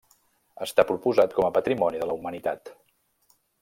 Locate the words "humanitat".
2.19-2.77